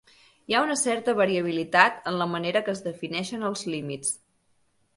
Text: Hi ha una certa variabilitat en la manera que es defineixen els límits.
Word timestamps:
Hi 0.51 0.53
ha 0.53 0.61
una 0.67 0.77
certa 0.83 1.13
variabilitat 1.19 2.01
en 2.13 2.17
la 2.23 2.29
manera 2.33 2.65
que 2.69 2.75
es 2.77 2.83
defineixen 2.89 3.47
els 3.51 3.65
límits. 3.77 4.19